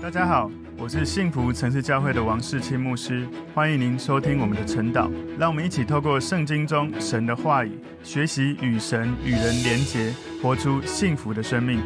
[0.00, 0.48] 大家好，
[0.78, 5.10] 我是幸福城市教会的王世清牧师，欢迎您收听我们的晨祷。
[5.36, 11.80] 让我们一起透过圣经中神的话语，学习与神与人连结，活出幸福的生命。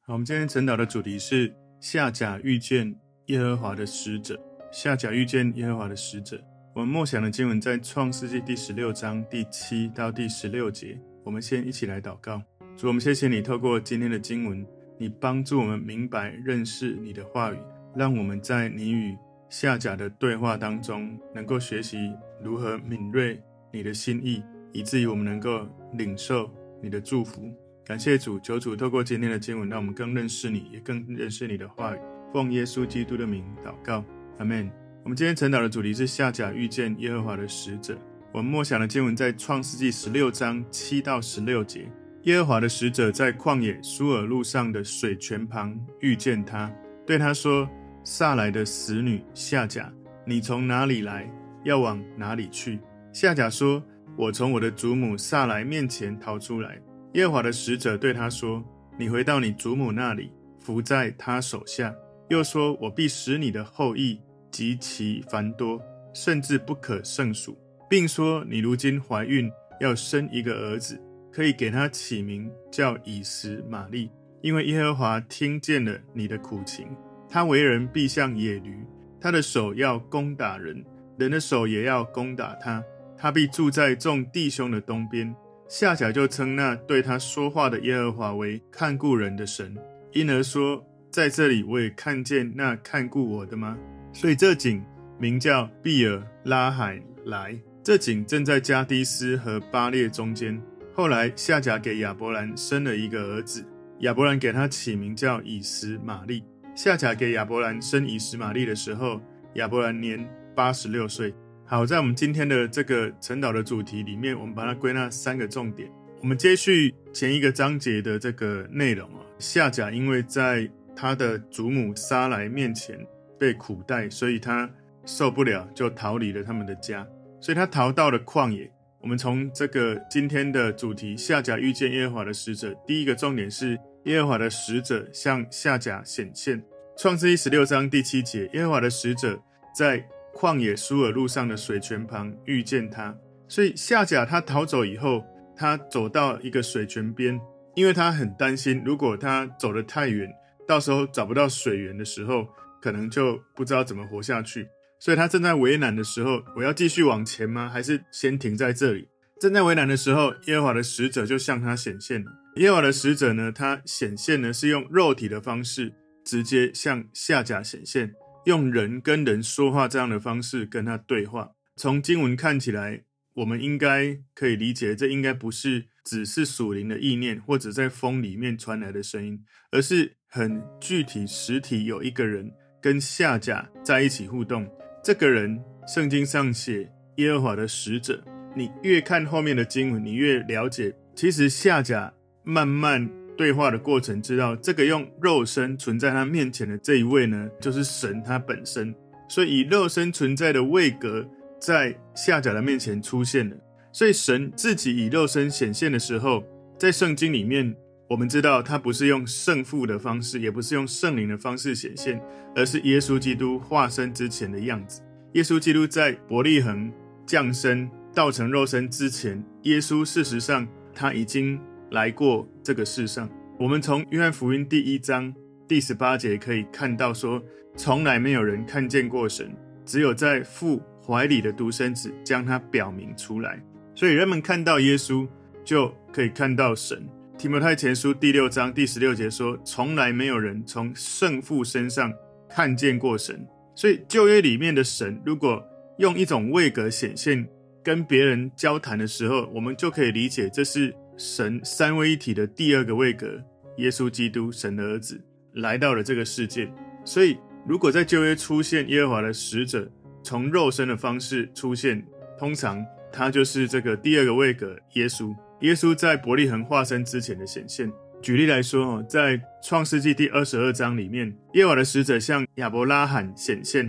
[0.00, 2.92] 好，我们今天晨祷的主题是夏甲遇见
[3.26, 4.38] 耶和华的使者。
[4.72, 6.42] 夏甲遇见耶和华的使者。
[6.74, 10.98] 我们默想的经文在创世纪第十六章第七到第十六节。
[11.24, 12.42] 我们先一起来祷告。
[12.76, 14.66] 主，我们谢谢你透过今天的经文。
[14.98, 17.56] 你帮助我们明白认识你的话语，
[17.94, 19.16] 让我们在你与
[19.48, 23.40] 夏甲的对话当中，能够学习如何敏锐
[23.72, 24.42] 你的心意，
[24.72, 26.50] 以至于我们能够领受
[26.82, 27.48] 你的祝福。
[27.84, 31.98] 感谢主，求主透过今天的经文，让我们更认识你，也更认识你的话语。
[32.32, 34.04] 奉耶稣基督的名祷告，
[34.38, 34.70] 阿门。
[35.04, 37.96] 我们今天晨祷的主题是夏甲遇见耶和华的使者。
[38.30, 41.90] 我们默想的经文在创世纪十六章七到十六节。
[42.24, 46.70] 耶和华的使者在旷野苏尔路上的水泉旁遇见他，
[47.06, 47.68] 对他说
[48.04, 49.90] ：“撒莱的使女夏甲，
[50.26, 51.30] 你从哪里来？
[51.64, 52.78] 要往哪里去？”
[53.12, 53.82] 夏甲说
[54.16, 56.78] ：“我从我的祖母撒莱面前逃出来。”
[57.14, 58.62] 耶和华的使者对他说
[58.98, 61.94] ：“你回到你祖母那里，伏在她手下。”
[62.28, 65.80] 又说：“我必使你的后裔极其繁多，
[66.12, 67.56] 甚至不可胜数，
[67.88, 69.50] 并说你如今怀孕，
[69.80, 71.00] 要生一个儿子。”
[71.38, 74.10] 可以给他起名叫以实玛利，
[74.42, 76.88] 因为耶和华听见了你的苦情。
[77.28, 78.84] 他为人必像野驴，
[79.20, 80.84] 他的手要攻打人，
[81.16, 82.82] 人的手也要攻打他。
[83.16, 85.32] 他必住在众弟兄的东边。
[85.68, 89.76] 夏甲就称那对他说话的耶和华为看顾人的神，
[90.10, 93.78] 因而说：在这里我也看见那看顾我的吗？
[94.12, 94.84] 所以这井
[95.20, 97.56] 名叫毕尔拉海莱。
[97.84, 100.60] 这井正在加低斯和巴列中间。
[100.98, 103.64] 后来，夏甲给亚伯兰生了一个儿子，
[104.00, 106.42] 亚伯兰给他起名叫以实玛利。
[106.74, 109.20] 夏甲给亚伯兰生以实玛利的时候，
[109.54, 111.32] 亚伯兰年八十六岁。
[111.64, 115.88] 好，在我们今天的这个晨祷的主题里面，我们把它归纳三个重点。
[116.20, 122.98] 我们接续前一个章节的这个内容啊，夏甲因为在他的祖母撒莱面前
[123.38, 124.68] 被苦待，所以他
[125.06, 127.06] 受不了，就逃离了他们的家，
[127.40, 128.68] 所以他逃到了旷野。
[129.08, 136.62] 我们从这个今天的主题，夏甲遇见耶和华的使者，第一个重点是耶和华的使者向夏甲显现。
[136.94, 139.42] 创世记十六章第七节，耶和华的使者
[139.74, 143.16] 在旷野书珥路上的水泉旁遇见他。
[143.48, 145.24] 所以夏甲他逃走以后，
[145.56, 147.40] 他走到一个水泉边，
[147.76, 150.30] 因为他很担心，如果他走得太远，
[150.66, 152.46] 到时候找不到水源的时候，
[152.78, 154.68] 可能就不知道怎么活下去。
[155.00, 157.68] 所以他正在为难的时候，我要继续往前吗？
[157.68, 159.08] 还是先停在这里？
[159.40, 162.32] 正在为难的时候，耶和华的使者就向他显现了。
[162.56, 165.92] 耶和华的使者呢，他显现呢是用肉体的方式，
[166.24, 168.12] 直接向下甲显现，
[168.46, 171.52] 用人跟人说话这样的方式跟他对话。
[171.76, 173.04] 从经文看起来，
[173.34, 182.50] 我们应该可以理解，这应该不是只是属灵的意念，或者在风里面传来的声音，而是很具体实体，有一个人
[182.82, 184.68] 跟下甲在一起互动。
[185.08, 186.86] 这个人，圣经上写
[187.16, 188.22] 耶和华的使者。
[188.54, 192.12] 你越看后面的经文，你越了解，其实夏甲
[192.44, 198.94] 慢慢对话的过程，知道这个用肉身存在他面前的这一位呢，就是神他本身。
[199.30, 201.26] 所以以肉身存在的位格
[201.58, 203.56] 在夏甲的面前出现了。
[203.90, 206.44] 所以神自己以肉身显现的时候，
[206.76, 207.74] 在圣经里面，
[208.08, 212.20] 我们知道他不是用圣父的方式，也不是用圣灵的方式显现。
[212.56, 215.00] 而是耶稣基督化身之前的样子。
[215.34, 216.92] 耶稣基督在伯利恒
[217.24, 221.60] 降生、道成肉身之前，耶稣事实上他已经
[221.90, 223.28] 来过这个世上。
[223.60, 225.32] 我们从约翰福音第一章
[225.68, 227.40] 第十八节可以看到说，
[227.76, 229.54] 从来没有人看见过神，
[229.84, 233.62] 只有在父怀里的独生子将他表明出来。
[233.94, 235.28] 所以人们看到耶稣，
[235.64, 237.08] 就可以看到神。
[237.38, 242.12] 提摩太前书第六章第十六节说，从来没有人从圣父身上。
[242.50, 243.46] 看见过神，
[243.76, 245.62] 所以旧约里面的神，如果
[245.98, 247.46] 用一种位格显现，
[247.84, 253.40] 跟别人交谈的时候，我们就可以理解这是神三位一体的第二个位格，
[253.76, 255.22] 耶稣基督，神的儿子
[255.52, 256.68] 来到了这个世界。
[257.04, 257.36] 所以，
[257.66, 259.88] 如果在旧约出现耶和华的使者，
[260.24, 262.04] 从肉身的方式出现，
[262.36, 265.32] 通常他就是这个第二个位格，耶稣。
[265.60, 267.90] 耶稣在伯利恒化身之前的显现。
[268.22, 273.88] 举例来说，在创世纪第二十二章里面，耶和华的使者向亚伯拉罕显现。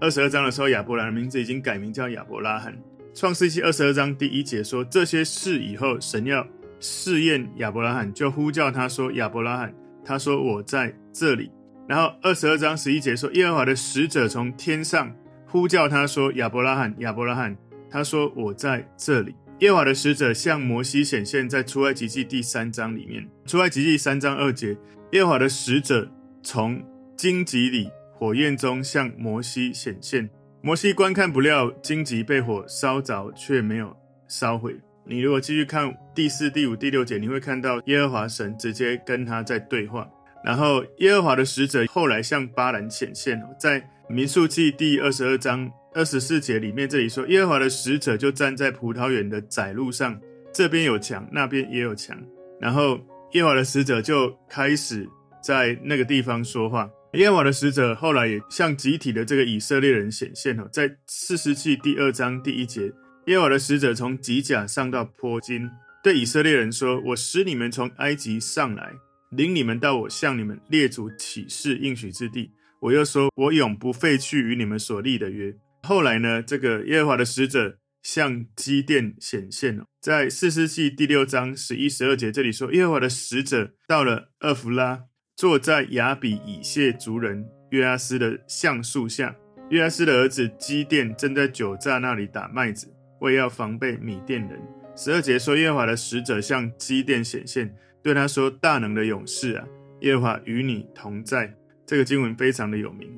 [0.00, 2.74] 二十二章的时候，亚伯兰的名字已经改名叫亚伯拉罕。
[3.14, 6.46] 创世纪二十二章第一节说，这些事以后，神要
[6.78, 9.74] 试验亚伯拉罕，就呼叫他说：“亚伯拉罕。”
[10.04, 11.50] 他说：“我在这里。”
[11.86, 15.14] 然后二十二章十一节说，耶和华的使者从天上
[15.46, 17.56] 呼叫他说：“亚伯拉罕，亚伯拉罕。”
[17.90, 23.28] 他说：“我在这里。”耶和华的使者向摩西显现，在出埃及记第三章里面。
[23.44, 24.74] 出埃及记三章二节，
[25.12, 26.10] 耶和华的使者
[26.42, 26.82] 从
[27.14, 30.30] 荆棘里火焰中向摩西显现。
[30.62, 33.94] 摩西观看不料荆棘被火烧着，却没有
[34.26, 34.74] 烧毁。
[35.04, 40.08] 你如果继续看第四、第五、第六节，你会看到耶和华神直接跟他在对话。
[40.42, 50.20] 然后，耶和华的使者后来向巴兰显现，在民数记第二十二章二十四节里面，这里说耶和华的使者就站在葡萄园的窄路上，
[50.52, 52.16] 这边有墙，那边也有墙。
[52.60, 53.00] 然后，
[53.32, 55.08] 耶和华的使者就开始
[55.42, 56.88] 在那个地方说话。
[57.14, 62.92] 耶和华的使者后来也向集体的这个以色列人显现哦，在四十记第二章第一节，
[63.26, 65.68] 耶和华的使者从吉甲上到坡金，
[66.04, 68.92] 对以色列人说：“我使你们从埃及上来。”
[69.30, 72.50] 领你们到我向你们列祖起誓应许之地，
[72.80, 75.54] 我又说，我永不废去与你们所立的约。
[75.90, 89.34] 后来呢，这个耶和华的使者向基甸显现了，在四世纪第六章十一、十二节这里说，耶和华的使者到了厄弗拉，坐在亚比以谢族人约阿斯的橡树下。
[89.70, 92.86] 约阿斯的儿子基甸正在酒榨那里打麦子，
[93.18, 94.62] 为要防备米甸人。
[94.94, 97.74] 十二节说，耶和华的使者向基甸显现。
[98.00, 99.66] 对他说：“大能的勇士啊，
[100.02, 101.52] 耶和华与你同在。”
[101.84, 103.10] 这个经文非常的有名。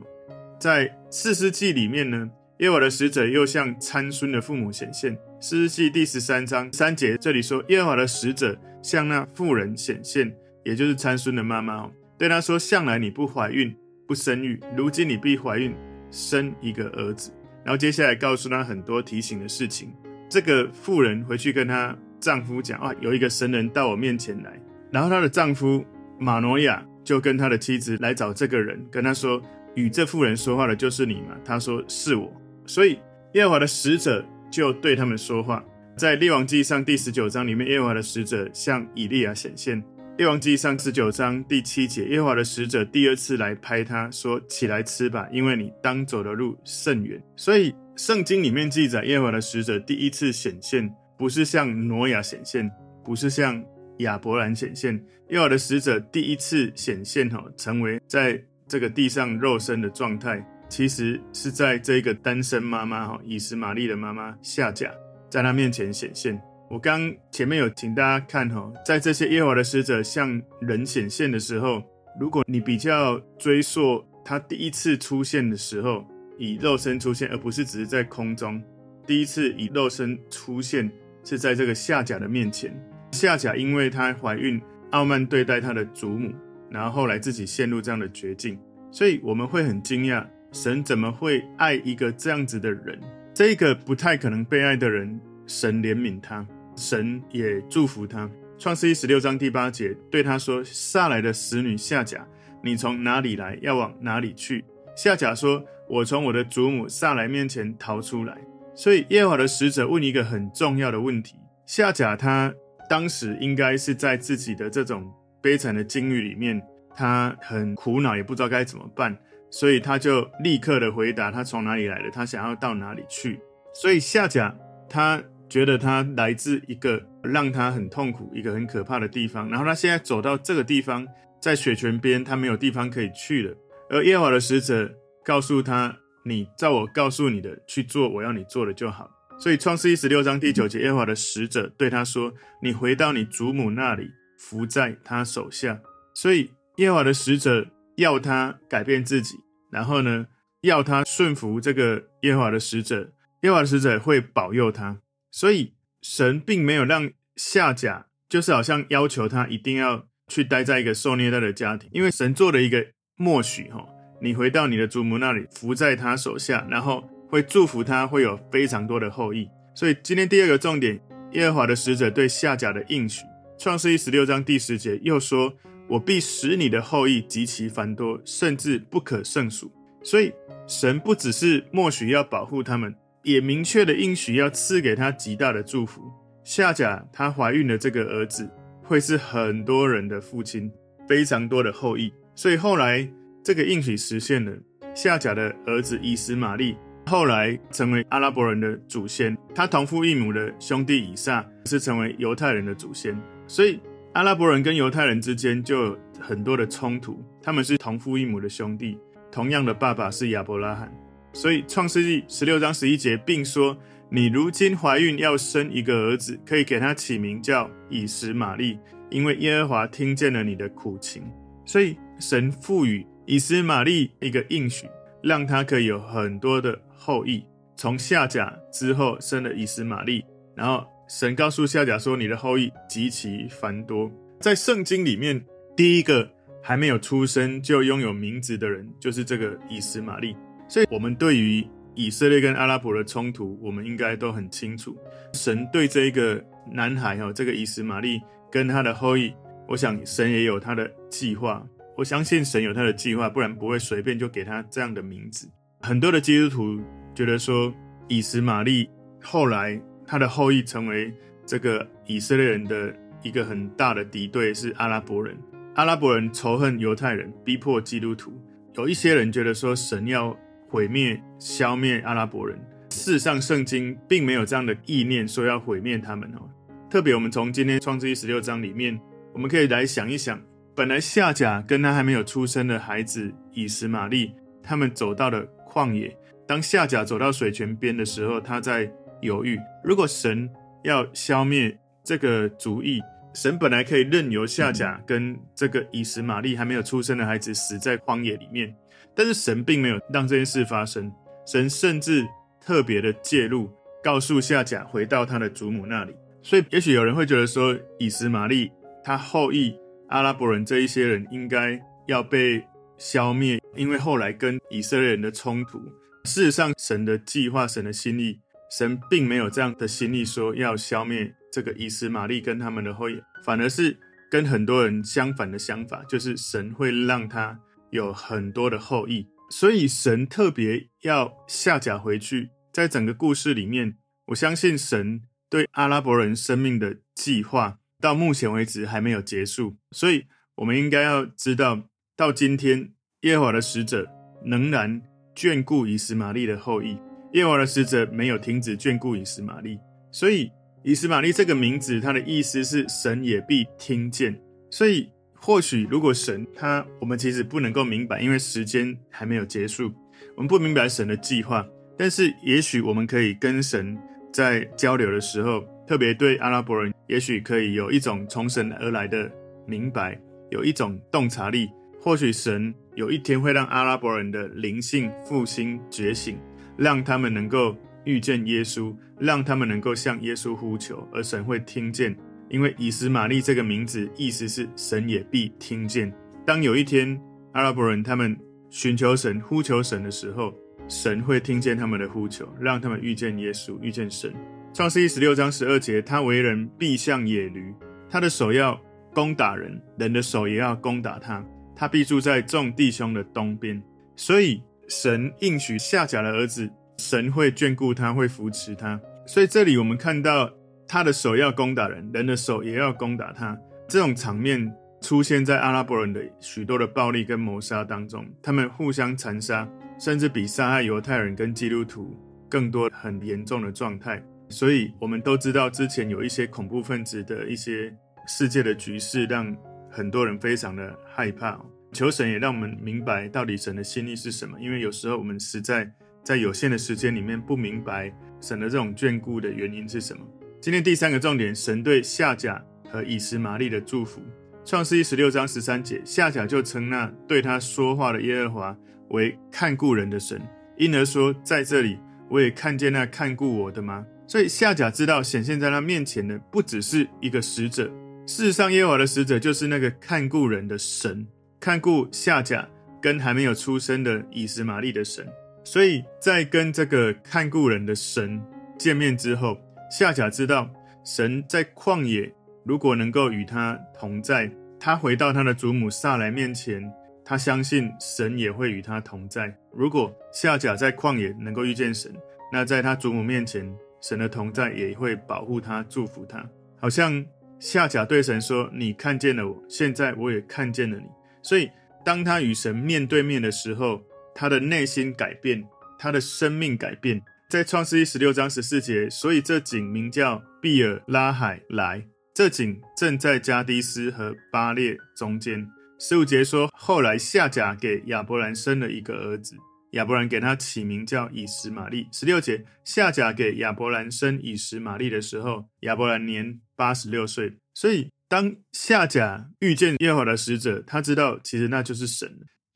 [0.59, 2.31] 在四世纪里面呢，
[2.63, 5.19] 耶和华的使者又向参孙的父母显现。
[5.41, 10.33] 士师记第十三章三节这里说：“耶和华的使者向那妇人显现，
[10.65, 13.75] 也就是参孙的妈妈哦，对他说：向来你不怀孕
[14.07, 15.75] 不生育，如今你必怀孕
[16.13, 17.33] 生一个儿子。”
[17.67, 19.93] 然后接下来告诉他很多提醒的事情。
[20.29, 24.53] 这个妇人回去跟她丈夫讲：“啊，有一个神人到我面前来。”
[24.93, 25.85] 然后她的丈夫
[26.17, 29.43] 马挪亚就跟他的妻子来找这个人，跟他说
[29.75, 32.33] ：“与这妇人说话的就是你吗？”他说：“是我。”
[32.67, 32.99] 所以
[33.35, 35.65] 耶和华的使者就对他们说话。
[35.97, 39.83] 在列王记上第十九章里面，耶和华的使者向以利亚显现。
[40.19, 52.71] 列王记上十九章第七节，耶和华的使者第二次来拍他说：“起来吃吧，因为你当走的路甚远。”所以圣经里面记载，耶和华的使者第一次显现，不是向挪亚显现，
[53.05, 53.63] 不是向。
[53.99, 54.95] 亚伯兰显现，
[55.29, 64.91] 耶和华的使者第一次显现，哈，成为在这个地上肉身的状态，其实是在这个单身妈妈，哈，以实玛利的妈妈夏甲，
[65.29, 66.41] 在她面前显现。
[66.71, 71.83] 我刚前面有请大家看，哈，在这些耶和华的使者向人显现的时候，
[72.19, 76.07] 如果你比较追溯他第一次出现的时候，
[76.39, 78.63] 以肉身出现，而不是只是在空中，
[79.07, 80.91] 第一次以肉身出现
[81.23, 82.75] 是在这个夏甲的面前。
[83.11, 84.59] 夏甲因为她怀孕，
[84.93, 86.33] 傲慢对待她的祖母，
[86.71, 88.59] 然后后来自己陷入这样的绝境，
[88.91, 93.01] 所以我们会很惊讶，神怎么会爱一个这样子的人？
[93.35, 96.47] 这个不太可能被爱的人，神怜悯他，
[96.77, 98.31] 神也祝福他。
[98.59, 102.27] 创世记十六章第八节对他说：“撒莱的使女夏甲，
[102.63, 103.59] 你从哪里来？
[103.63, 104.65] 要往哪里去？”
[104.95, 108.37] 夏甲说：“我从我的祖母撒莱面前逃出来。”
[108.77, 112.55] 所以耶和华的使者问一个很重要的问题：夏甲他。
[112.91, 115.11] 当时应该是在自己的这种
[115.41, 116.61] 悲惨的境遇里面，
[116.95, 119.17] 他很苦恼，也不知道该怎么办，
[119.53, 123.39] 所以他就立刻的回答他从哪里来的，他想要到哪里去。
[123.75, 124.53] 所以夏甲
[124.89, 131.07] 他觉得他来自一个让他很痛苦、一个很可怕的地方，然后他现在走到这个地方，
[131.41, 133.55] 在雪泉边，他没有地方可以去了。
[133.91, 134.91] 而耶和华的使者
[135.23, 145.81] 告诉他：“你照我告诉你的去做，我要你做的就好。”所以，创世记十六章第九节，耶和华的使者对他说：“你回到你祖母那里，伏在他手下。”
[146.15, 149.37] 所以，耶和华的使者要他改变自己，
[149.73, 150.29] 然后呢，
[150.61, 153.11] 要他顺服这个耶和华的使者。
[153.41, 154.99] 耶和华的使者会保佑他。
[155.33, 162.87] 所以，神并没有让夏甲，就是好像要求他一定要去待在一个受虐待的家庭，因为神做了一个
[163.17, 163.89] 默许，哈，
[164.21, 167.09] 你回到你的祖母那里，伏在他手下，然后。
[167.33, 169.49] 会祝福他，会有非常多的后裔。
[169.75, 171.01] 所以今天第二个重点，
[171.31, 173.25] 耶和华的使者对夏甲的应许，
[173.59, 175.55] 创世记十六章第十节又说
[175.93, 179.71] ：“我必使你的后裔极其繁多，甚至不可胜数。”
[180.03, 180.33] 所以
[180.67, 186.01] 神不只是默许要保护他们，也明确的应许要赐给他极大的祝福。
[186.45, 188.49] 夏甲她怀孕的这个儿子
[188.83, 190.73] 会是很多人的父亲，
[191.07, 192.11] 非常多的后裔。
[192.35, 193.07] 所以后来
[193.45, 194.53] 这个应许实现了，
[194.95, 196.75] 夏甲的儿子以实玛利。
[197.05, 203.79] 后来成为阿拉伯人的祖先，他同父异母的兄弟以撒是成为犹太人的祖先，所以
[204.15, 207.25] 阿拉伯人跟犹太人之间就有很多的冲突。
[207.43, 208.99] 他们是同父异母的兄弟，
[209.31, 210.93] 同样的爸爸是亚伯拉罕。
[211.33, 213.75] 所以创世纪十六章十一节，并说
[214.11, 218.79] ：“你如今怀孕要生一个儿子，可以给他起名叫以实玛利，
[219.09, 221.23] 因为耶和华听见了你的苦情。”
[221.65, 224.87] 所以神赋予以实玛利一个应许，
[225.23, 227.43] 让他可以有很多的后裔。
[227.77, 230.23] 从夏甲之后生了以实玛利，
[230.55, 235.45] 然后神告诉夏甲说：“你的后裔极其繁多。”在圣经里面，
[235.77, 236.27] 第一个
[236.63, 240.35] 还没有出生就拥有名字的人，就是这个以实玛利。
[240.67, 241.63] 所以，我们对于
[241.95, 244.97] 以色列跟阿拉伯的冲突，我们应该都很清楚。
[245.35, 246.43] 神对这一个
[246.73, 248.19] 男孩哈，这个以实玛利
[248.51, 249.35] 跟他的后裔，
[249.69, 251.63] 我想神也有他的计划。
[251.95, 255.47] 我相信神有他的计划，不然不会随便就给他这样的名字。
[255.83, 256.81] 很多的基督徒
[257.15, 257.71] 觉得说，
[258.09, 258.89] 以实玛利
[259.23, 259.79] 后来
[260.13, 261.11] 他的后裔成为
[261.47, 265.35] 这个以色列人的一个很大的敌对，是阿拉伯人。
[265.75, 268.31] 阿拉伯人仇恨犹太人，逼迫基督徒。
[268.75, 270.37] 有一些人觉得说，神要
[270.69, 272.59] 毁灭、消灭阿拉伯人。
[272.91, 276.47] 事实上，圣经并没有这样的意念，说要毁灭他们哦。
[276.91, 279.01] 特别，我们从今天创世记十六章里面，
[279.33, 280.39] 我们可以来想一想。
[280.75, 286.15] 本来夏甲跟他还没有出生的孩子以实玛利，他们走到了旷野。
[286.47, 288.93] 当夏甲走到水泉边的时候，他在
[289.23, 290.49] 犹豫：如果神
[290.85, 293.01] 要消灭这个族裔，
[293.35, 298.75] 神本来可以任由夏甲跟这个以实玛利还没有出生的孩子死在荒野里面，
[299.15, 301.11] 但是神并没有让这件事发生。
[301.47, 302.27] 神甚至
[302.61, 303.71] 特别的介入，
[304.05, 306.15] 告诉夏甲回到他的祖母那里。
[306.43, 308.71] 所以，也许有人会觉得说，以实玛利
[309.03, 309.75] 他后裔。
[310.09, 312.63] 阿拉伯人这一些人应该要被
[312.99, 315.79] 消灭，因为后来跟以色列人的冲突。
[316.25, 318.39] 事实上，神的计划、神的心意，
[318.79, 323.99] 神并没有这样的心意，说要消灭这个以斯玛利跟他们的后裔，反而是
[324.31, 327.61] 跟很多人相反的想法，就是神会让他
[327.91, 329.29] 有很多的后裔。
[329.51, 332.49] 所以，神特别要下甲回去。
[332.73, 333.99] 在整个故事里面，
[334.29, 337.79] 我相信神对阿拉伯人生命的计划。
[338.01, 340.25] 到目前为止还没有结束，所以
[340.57, 344.11] 我们应该要知道，到今天耶和华的使者
[344.43, 345.03] 仍然
[345.37, 346.99] 眷顾以斯玛利的后裔，
[347.33, 349.79] 耶和华的使者没有停止眷顾以斯玛利，
[350.11, 350.51] 所以
[350.83, 354.39] 以斯玛利这个名字，它的意思是神也必听见。
[354.71, 359.93] 所以或许如果神他，我们其实不能够明白，因为时间还没有结束，
[360.37, 361.67] 我们不明白神的计划，
[361.99, 363.99] 但是也许我们可以跟神
[364.33, 365.65] 在交流的时候。
[365.85, 369.31] 特别对阿拉伯人，也许可以有一种从神而来的
[369.67, 370.19] 明白，
[370.51, 371.69] 有一种洞察力。
[372.01, 376.39] 或许神有一天会让阿拉伯人的灵性复兴觉醒，
[376.77, 382.17] 让他们能够遇见耶稣，让他们能够向耶稣呼求，而神会听见。
[382.49, 386.13] 因为以实玛利这个名字意思是神也必听见。
[386.45, 387.19] 当有一天
[387.53, 388.37] 阿拉伯人他们
[388.69, 390.53] 寻求神、呼求神的时候，
[390.89, 394.35] 神会听见他们的呼求，让他们遇见耶稣，遇见神。
[394.75, 397.73] 创世一十六章十二节，他为人必像野驴，
[398.11, 398.79] 他的手要
[399.15, 401.43] 攻打人，人的手也要攻打他，
[401.77, 403.83] 他必住在众弟兄的东边。
[404.17, 404.63] 所以
[404.93, 409.01] 神应许夏甲的儿子，神会眷顾他，会扶持他。
[409.27, 410.53] 所以这里我们看到
[410.87, 413.59] 他的手要攻打人，人的手也要攻打他。
[413.89, 414.71] 这种场面
[415.01, 419.67] 出现在阿拉伯人的许多的暴力跟谋杀当中，他们互相残杀，
[419.99, 422.15] 甚至比杀害犹太人跟基督徒
[422.51, 424.23] 更多很严重的状态。
[424.51, 427.91] 所以，我们都知道之前有一些恐怖分子的一些
[428.27, 429.57] 世界的局势，让
[429.91, 431.59] 很多人非常的害怕。
[431.93, 434.59] 求神也让我们明白到底神的心意是什么。
[434.61, 435.91] 因为有时候我们实在
[436.25, 440.27] 在有限的时间里面不明白神的这种眷顾的原因是什么。
[440.61, 444.23] 今天第三个重点，神对夏甲和以实玛利的祝福。
[444.65, 448.77] 创世记十六章十三节，夏甲就称那对他说话的耶和华
[449.09, 450.41] 为看顾人的神，
[450.77, 451.99] 因而说，在这里
[452.31, 454.07] 我也看见那看顾我的吗？
[454.29, 457.93] 所以夏甲知道显现在他面前的不只是一个使者，
[458.25, 461.27] 事实上耶和华的使者就是那个看顾人的神，
[461.63, 462.69] 看顾夏甲
[463.01, 465.25] 跟还没有出生的以实玛利的神。
[465.63, 468.43] 所以在跟这个看顾人的神
[468.77, 469.57] 见面之后，
[469.89, 470.69] 夏甲知道
[471.05, 474.51] 神在旷野如果能够与他同在，
[474.81, 476.93] 他回到他的祖母撒莱面前，
[477.25, 479.57] 他相信神也会与他同在。
[479.73, 482.13] 如果夏甲在旷野能够遇见神，
[482.53, 483.73] 那在他祖母面前。
[484.01, 486.45] 神的同在也会保护他，祝福他。
[486.77, 487.25] 好像
[487.61, 491.05] 夏甲对神说：“你看见了我，现在我也看见了你。”
[491.43, 491.71] 所以，
[492.05, 494.03] 当他与神面对面的时候，
[494.35, 495.65] 他的内心改变，
[495.99, 497.23] 他的生命改变。
[497.49, 502.07] 在创世记十六章十四节，所以这井名叫毕尔拉海莱。
[502.35, 505.69] 这井正在加低斯和巴列中间。
[505.99, 509.55] 十五节说，后来夏甲给亚伯兰生了一个儿子，
[509.91, 512.09] 亚伯兰给他起名叫以实玛利。
[512.11, 517.59] 十六节，夏甲给亚伯兰生以实玛利的时候，亚伯兰年八十六岁。
[517.75, 522.27] 所以，当夏甲遇见耶和华的使者，他知道其实那就是神。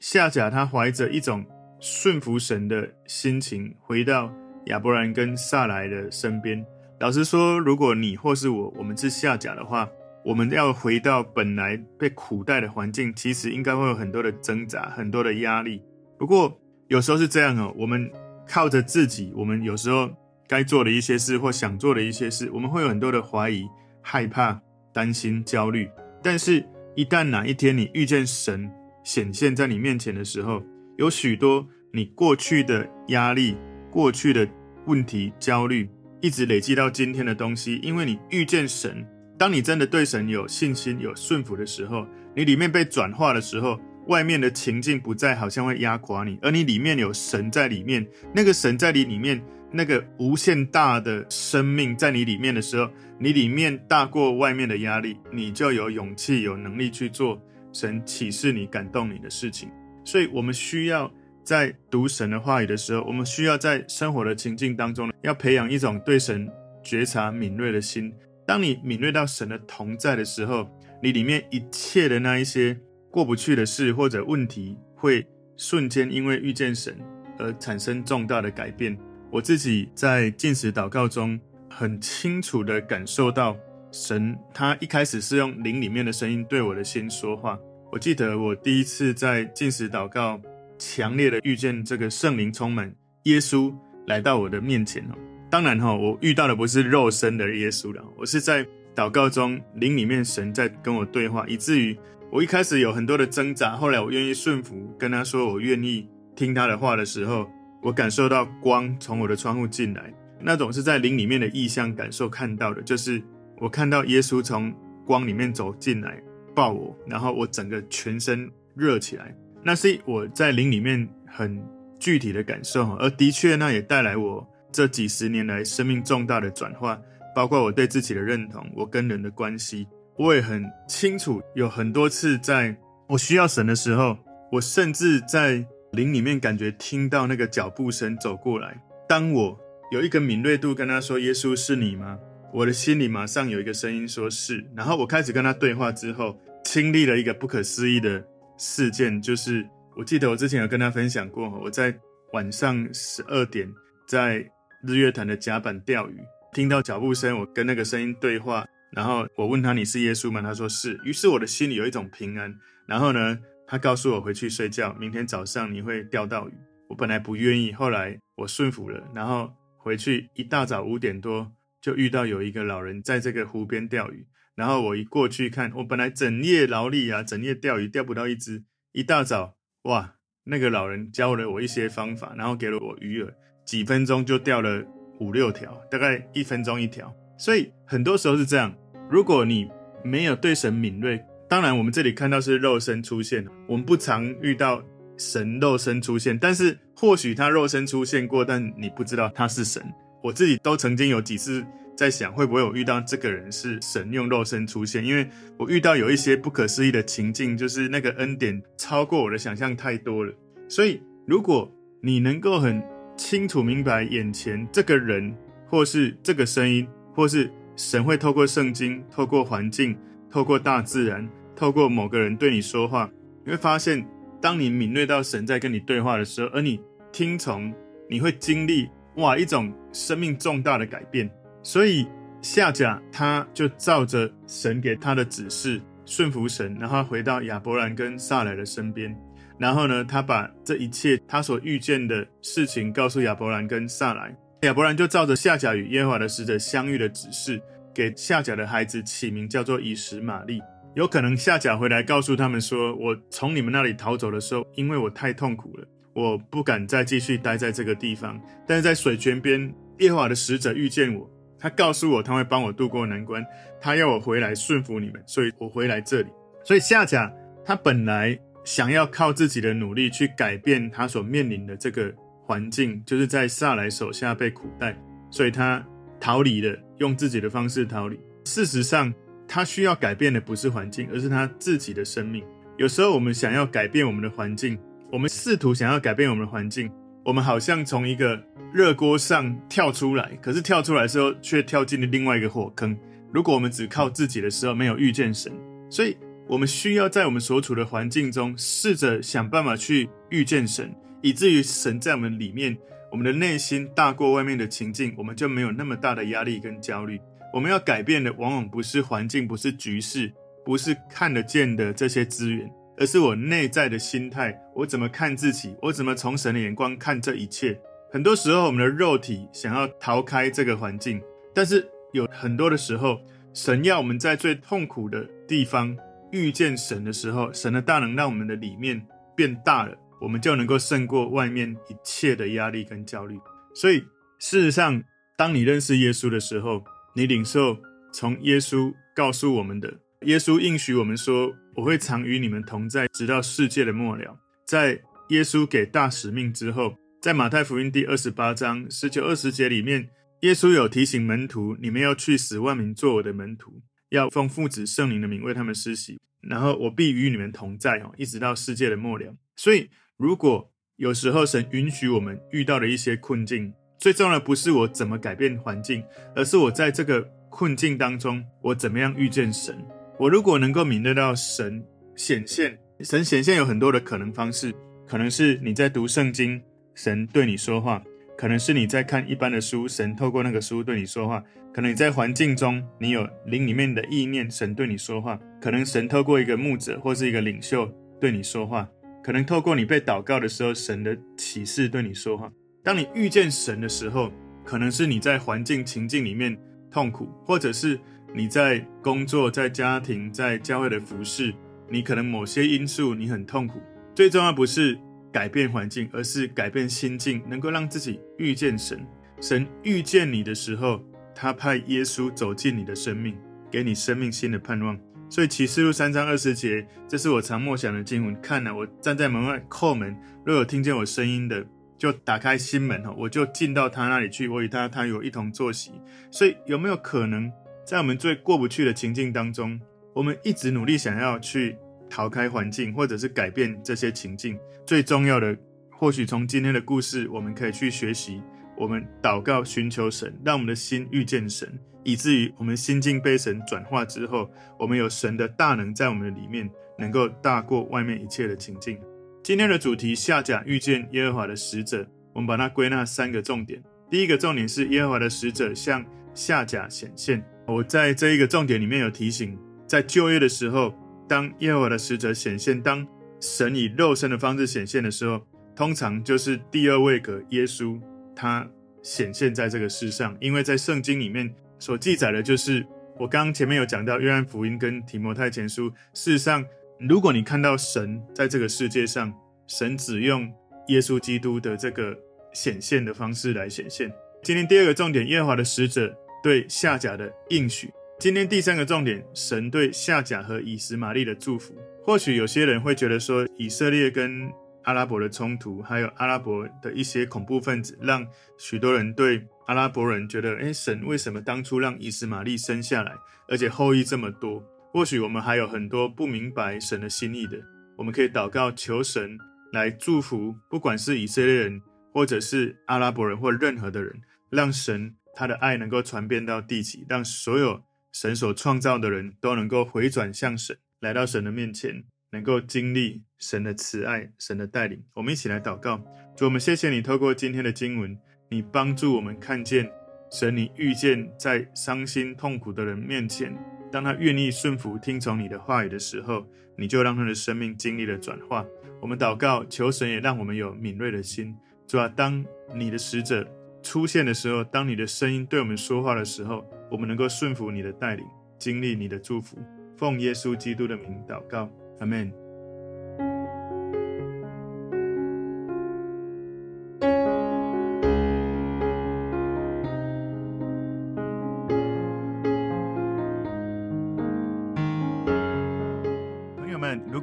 [0.01, 1.43] 夏甲他怀着一种
[1.81, 4.31] 顺服神的心情，回到
[4.67, 6.63] 亚伯兰跟撒来的身边。
[7.01, 9.89] 老实说，如果你或是我，我们是夏甲的话，
[10.27, 15.83] 我们要回到本来被苦待的环境，其实应该会有很多的挣扎，很多的压力。
[16.19, 16.55] 不过
[16.89, 18.13] 有时候是这样哦，我们
[18.47, 20.11] 靠着自己，我们有时候
[20.47, 23.65] 该做的一些事或想做的一些事，我们会有很多的怀疑、
[24.03, 24.61] 害怕、
[24.97, 25.87] 担心、焦虑。
[26.23, 28.71] 但是，一旦哪一天你遇见神
[29.05, 30.63] 显现在你面前的时候，
[30.97, 33.59] 有许多你过去的压力、
[33.91, 34.49] 过去的
[34.87, 35.87] 问题、焦虑，
[36.23, 39.07] 一直累积到今天的东西，因为你遇见神。
[39.39, 57.41] 当你真的对神有信心、有顺服的时候，你里面被转化的时候，外面的情境不再好像会压垮你，而你里面有神在里面，那个神在你里面，那个无限大的生命在你里面的时候，你里面大过外面的压力，你就有勇气、有能力去做
[57.73, 59.69] 神启示你、感动你的事情。
[60.05, 66.49] 所以，我们需要在读神的话语的时候，我们需要在生活的情境当中呢，要培养一种对神
[66.83, 68.13] 觉察敏锐的心。
[68.47, 70.71] 当你敏锐到神的同在的时候，
[71.03, 72.79] 你里面一切的那一些
[73.11, 76.97] 过不去的事或者问题，会瞬间因为遇见神
[77.39, 78.97] 而产生重大的改变。
[79.31, 83.57] 我自己在进食祷告中，很清楚地感受到
[83.91, 87.59] 神，他一开始是用灵里面的声音对我的心说话。
[87.93, 90.41] 我记得我第一次在进食祷告，
[90.79, 93.75] 强烈的遇见这个圣灵充满，耶稣
[94.07, 95.15] 来到我的面前哦。
[95.51, 101.97] 当然哈，我遇到的不是肉身的耶稣了，我是在祷告中灵里面神在跟我对话，以至于
[102.31, 107.49] 我一开始有很多的挣扎，后来我愿意顺服，跟他说我愿意听他的话的时候，
[107.87, 113.23] 我感受到光从我的窗户进来，那种是在灵里面的异象感受看到的，就是
[113.61, 114.75] 我看到耶稣从
[115.07, 116.21] 光里面走进来
[116.53, 119.33] 抱我，然后我整个全身热起来，
[119.63, 121.65] 那是我在灵里面很
[122.01, 124.45] 具体的感受，而的确那也带来我。
[124.73, 127.01] 这几十年来，生命重大的转化，
[127.37, 129.87] 包括我对自己的认同，我跟人的关系，
[130.19, 131.41] 我也很清楚。
[131.55, 134.19] 有很多次，在我需要神的时候，
[134.51, 135.65] 我甚至在
[135.97, 138.81] 灵里面感觉听到那个脚步声走过来。
[139.09, 139.59] 当我
[139.91, 142.19] 有一个敏锐度跟他说：“耶稣是你吗？”
[142.53, 144.65] 我的心里马上有一个声音说是。
[144.77, 148.23] 然后我开始跟他对话之后，经历了一个不可思议的
[148.59, 151.93] 事件，就是我记得我之前有跟他分享过，我在
[152.35, 153.69] 晚上十二点
[154.07, 154.49] 在。
[154.87, 156.21] 日月潭的甲板钓鱼，
[156.53, 160.41] 听到脚步声，我跟那个声音对话，然后我问他，你是耶稣吗？
[160.41, 161.01] 他说是。
[161.03, 162.55] 于是我的心里有一种平安。
[162.87, 166.53] 然后呢，他告诉我回去睡觉，明天早上你会钓到鱼。
[166.89, 174.27] 我本来不愿意，后来我顺服了，然后回去一大早五点多就遇到有一个老人在这个湖边钓鱼。
[174.55, 183.35] 然后我一过去看，我本来整夜劳力啊，整夜钓鱼钓不到一只，一大早哇，那个老人教了我一些方法，然后给了我鱼饵。
[183.65, 184.85] 几分钟就钓了
[185.19, 187.13] 五六条，大概一分钟一条。
[187.37, 188.73] 所以很多时候是这样。
[189.11, 189.69] 如果你
[190.05, 194.83] 没有对神敏锐，当然我们这里看到是肉身出现，我们不常遇到
[195.17, 199.83] 神肉身出现，但是或许他肉身出现过，但你不知道他是神。
[200.23, 201.65] 我自己都曾经有几次
[201.97, 205.05] 在想，会不会我遇到这个人是神用肉身出现？
[205.05, 210.35] 因为我遇到有一些不可思议的情境，就是那个恩典超过我的想象太多了。
[210.69, 212.83] 所以如果你能够很
[213.17, 215.33] 清楚明白眼前这个人，
[215.69, 219.97] 或是这个声音，或是神会透过圣经、透过环境、
[220.37, 223.11] 透过大自然、透过某个人对你说话，
[223.43, 224.07] 你会发现，
[224.39, 226.79] 当你敏锐到神在跟你对话的时候，而你
[227.11, 227.73] 听从，
[228.07, 231.27] 你会经历哇一种生命重大的改变。
[231.63, 232.07] 所以
[232.43, 239.17] 夏甲他就照着神给他的指示顺服神，然后回到亚伯兰跟撒莱的身边。
[239.59, 247.59] 然后呢，他把这一切他所遇见的事情告诉亚伯兰跟撒莱，亚伯兰就照着夏甲与耶和华的使者相遇的指示，
[247.97, 250.61] 给夏甲的孩子起名叫做以实玛利。
[250.95, 258.39] 有可能夏甲回来告诉他们说：“我从你们那里逃走的时候，因为我太痛苦了，我不敢再继续待在这个地方。
[258.67, 261.27] 但是在水泉边，耶和华的使者遇见我，
[261.59, 263.43] 他告诉我他会帮我渡过难关，
[263.81, 266.29] 他要我回来顺服你们，所以我回来这里。
[266.63, 267.33] 所以夏甲
[267.65, 275.87] 他本来。”想要靠自己的努力去改变他所面临的这个环境，就是在撒莱手下被苦待，所以他
[276.21, 278.19] 逃离了，用自己的方式逃离。
[278.45, 279.13] 事实上，
[279.49, 282.45] 他需要改变的不是环境，而是他自己的生命。
[282.77, 284.79] 有时候我们想要改变我们的环境，
[285.11, 286.91] 我们试图想要改变我们的环境，
[287.25, 292.97] 我们好像从一个热锅上跳出来，可是跳出来的时候却跳进了另外一个火坑。
[293.33, 295.53] 如果我们只靠自己的时候，没有遇见神，
[295.91, 302.77] 所以我们需要在我们所处的环境中，试着想办法去遇见神，以至于神在我们里面，
[303.17, 307.19] 我们的内心大过外面的情境，我们就没有那么大的压力跟焦虑。
[307.51, 310.31] 我们要改变的，往往不是环境，不是局势，
[310.63, 314.61] 不是看得见的这些资源，而是我内在的心态。
[314.75, 315.75] 我怎么看自己？
[315.81, 317.81] 我怎么从神的眼光看这一切？
[318.13, 321.19] 很多时候，我们的肉体想要逃开这个环境，
[321.55, 323.19] 但是有很多的时候，
[323.55, 325.97] 神要我们在最痛苦的地方
[326.33, 329.01] 遇见神的时候，神的大能让我们的里面
[329.35, 333.39] 变大了，我们就能够胜过外面一切的压力跟焦虑。
[333.75, 334.01] 所以，
[334.39, 335.03] 事实上，
[335.37, 337.79] 当你认识耶稣的时候，你领受
[338.13, 346.97] 从耶稣告诉我们的，耶稣应许我们说：“我会常与你们同在，直到世界的末了。”在耶稣给大使命之后。
[347.19, 350.11] 在马太福音第二十八章十九二十节里面，
[350.43, 359.35] 耶稣有提醒门徒：你们要去使万民做我的门徒，要奉父子圣灵的名为他们施洗，然后我必与你们同在哦，一直到世界的末了。
[359.57, 366.03] 所以，如果有时候神允许我们遇到的一些困境，最重要的不是我怎么改变环境，
[366.35, 369.77] 而是我在这个困境当中，我怎么样遇见神。
[370.19, 374.75] 我如果能够敏锐到神显现，神显现有很多的可能方式，
[375.07, 376.59] 可能是你在读圣经。
[376.95, 378.03] 神对你说话，
[378.39, 381.43] 可能是你在看一般的书，神透过那个书对你说话；
[381.75, 387.87] 可能你在环境中，你有灵里面的意念，神对你说话；可能神透过一个牧者或是一个领袖
[388.19, 388.89] 对你说话；
[389.27, 392.49] 可能透过你被祷告的时候，神的启示对你说话。
[392.85, 394.31] 当你遇见神的时候，
[394.65, 396.57] 可能是你在环境情境里面
[396.93, 397.99] 痛苦，或者是
[398.33, 401.53] 你在工作、在家庭、在教会的服事，
[401.91, 403.81] 你可能某些因素你很痛苦。
[404.15, 404.97] 最重要不是。
[405.33, 409.05] 改变环境，而是改变心境，能够让自己遇见神。
[409.41, 413.37] 神遇见你的时候，他派耶稣走进你的生命，
[413.71, 414.97] 给你生命新的盼望。
[415.29, 418.41] 所以启示录三章二十节，这是我常默想的经文。
[418.41, 421.67] 看了，我站在门外叩门，若有听见我声音的，
[421.99, 425.93] 就打开心门哈，我就进到他那里去，我与他，他与我一同坐席。
[426.31, 427.51] 所以有没有可能，
[427.85, 429.81] 在我们最过不去的情境当中，
[430.15, 431.77] 我们一直努力想要去
[432.09, 435.57] 逃开环境，或者是改变这些情境，最重要的，
[435.91, 438.41] 或许从今天的故事，我们可以去学习。
[438.79, 448.97] 我们祷告寻求神，让我们的心遇见神，以至于我们心境被神转化之后，我们有神的大能在我们的里面，能够大过外面一切的情境。
[449.43, 452.07] 今天的主题：下甲遇见耶和华的使者。
[452.33, 453.83] 我们把它归纳三个重点。
[454.09, 457.45] 第一个重点是耶和华的使者向下甲显现。
[457.67, 460.95] 我在这一个重点里面有提醒，在旧约的时候。
[461.29, 463.05] 当耶和华的使者显现，当
[463.41, 468.01] 神以肉身的方式显现的时候，通常就是第二位格耶稣，
[468.33, 468.65] 他
[469.03, 470.37] 显现在这个世上。
[470.41, 472.87] 因为在圣经里面所记载的，就是
[473.19, 475.89] 我刚刚前面有讲到约翰福音跟提摩太前书。
[476.15, 476.65] 事实上，
[476.99, 479.33] 如果你看到神在这个世界上，
[479.67, 480.53] 神只用
[480.89, 482.17] 耶稣基督的这个
[482.53, 484.13] 显现的方式来显现。
[484.43, 487.91] 今天第二个重点，耶和华的使者对夏甲的应许。
[488.19, 491.75] 今天第三个重点，神对夏甲和以实玛利的祝福。
[492.03, 494.51] 或许有些人会觉得说，以色列跟
[494.85, 503.17] 阿拉伯的冲突，还有阿拉伯的一些恐怖分子，让许多人对阿拉伯人觉得，诶，神为什么当初让以斯玛利生下来，
[503.49, 504.63] 而且后裔这么多？
[504.93, 507.59] 或许我们还有很多不明白神的心意的，
[507.97, 509.39] 我们可以祷告求神
[509.73, 517.83] 来祝福，不管是以色列人，或者是阿拉伯人，或任何的人，让神他的爱能够传遍到地极，让所有。
[518.13, 525.05] 神所创造的人都能够回转向神，来到神的面前，能够经历神的慈爱、神的带领。
[525.13, 525.99] 我们一起来祷告，
[526.35, 528.17] 主，我们谢谢你，透过今天的经文，
[528.49, 529.91] 你帮助我们看见
[530.31, 533.57] 神，你遇见在伤心痛苦的人面前，
[533.91, 538.65] 当他愿意顺服听从你的话语的时候，你就让他的生命经历了转化。
[539.01, 541.57] 我们祷告，求神也让我们有敏锐的心，
[541.87, 543.47] 主啊，当你的使者
[543.83, 546.65] 出现的时候，当你的声音对我们说话的时候。
[546.89, 548.25] 我们能够顺服你的带领，
[548.61, 549.59] 经历你的祝福，
[549.97, 552.46] 奉耶稣基督的名祷告，阿门。